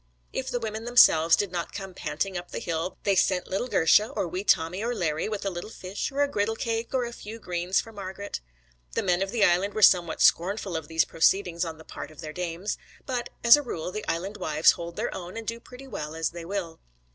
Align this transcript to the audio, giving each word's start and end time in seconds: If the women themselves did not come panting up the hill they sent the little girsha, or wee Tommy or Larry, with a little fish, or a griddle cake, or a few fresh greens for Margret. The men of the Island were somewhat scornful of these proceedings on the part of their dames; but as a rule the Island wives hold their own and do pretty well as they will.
If 0.33 0.49
the 0.49 0.59
women 0.59 0.85
themselves 0.85 1.35
did 1.35 1.51
not 1.51 1.73
come 1.75 1.93
panting 1.93 2.35
up 2.35 2.49
the 2.49 2.57
hill 2.57 2.97
they 3.03 3.15
sent 3.15 3.45
the 3.45 3.51
little 3.51 3.67
girsha, 3.67 4.07
or 4.15 4.27
wee 4.27 4.43
Tommy 4.43 4.83
or 4.83 4.95
Larry, 4.95 5.29
with 5.29 5.45
a 5.45 5.51
little 5.51 5.69
fish, 5.69 6.11
or 6.11 6.23
a 6.23 6.27
griddle 6.27 6.55
cake, 6.55 6.91
or 6.91 7.05
a 7.05 7.13
few 7.13 7.37
fresh 7.37 7.45
greens 7.45 7.81
for 7.81 7.91
Margret. 7.91 8.41
The 8.93 9.03
men 9.03 9.21
of 9.21 9.29
the 9.29 9.45
Island 9.45 9.75
were 9.75 9.83
somewhat 9.83 10.19
scornful 10.19 10.75
of 10.75 10.87
these 10.87 11.05
proceedings 11.05 11.63
on 11.63 11.77
the 11.77 11.85
part 11.85 12.09
of 12.09 12.19
their 12.19 12.33
dames; 12.33 12.79
but 13.05 13.29
as 13.43 13.55
a 13.55 13.61
rule 13.61 13.91
the 13.91 14.03
Island 14.07 14.37
wives 14.37 14.71
hold 14.71 14.95
their 14.95 15.13
own 15.13 15.37
and 15.37 15.45
do 15.45 15.59
pretty 15.59 15.85
well 15.87 16.15
as 16.15 16.31
they 16.31 16.45
will. 16.45 16.79